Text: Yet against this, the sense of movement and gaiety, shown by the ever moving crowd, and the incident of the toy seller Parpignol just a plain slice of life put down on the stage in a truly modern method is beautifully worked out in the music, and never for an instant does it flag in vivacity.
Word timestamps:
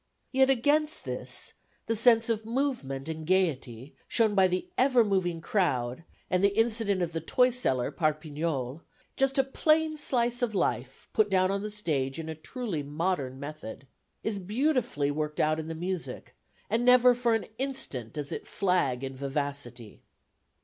Yet 0.31 0.49
against 0.49 1.05
this, 1.05 1.53
the 1.85 1.95
sense 1.95 2.27
of 2.27 2.43
movement 2.43 3.07
and 3.07 3.23
gaiety, 3.23 3.93
shown 4.07 4.33
by 4.33 4.47
the 4.47 4.67
ever 4.75 5.03
moving 5.05 5.41
crowd, 5.41 6.05
and 6.27 6.43
the 6.43 6.57
incident 6.57 7.03
of 7.03 7.11
the 7.11 7.21
toy 7.21 7.51
seller 7.51 7.91
Parpignol 7.91 8.81
just 9.15 9.37
a 9.37 9.43
plain 9.43 9.97
slice 9.97 10.41
of 10.41 10.55
life 10.55 11.07
put 11.13 11.29
down 11.29 11.51
on 11.51 11.61
the 11.61 11.69
stage 11.69 12.17
in 12.17 12.29
a 12.29 12.33
truly 12.33 12.81
modern 12.81 13.39
method 13.39 13.85
is 14.23 14.39
beautifully 14.39 15.11
worked 15.11 15.39
out 15.39 15.59
in 15.59 15.67
the 15.67 15.75
music, 15.75 16.35
and 16.67 16.83
never 16.83 17.13
for 17.13 17.35
an 17.35 17.45
instant 17.59 18.11
does 18.13 18.31
it 18.31 18.47
flag 18.47 19.03
in 19.03 19.15
vivacity. 19.15 20.01